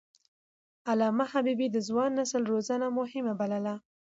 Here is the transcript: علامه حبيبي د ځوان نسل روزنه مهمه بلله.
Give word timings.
علامه 0.89 1.25
حبيبي 1.33 1.67
د 1.71 1.77
ځوان 1.87 2.09
نسل 2.19 2.41
روزنه 2.51 2.87
مهمه 2.99 3.33
بلله. 3.39 3.75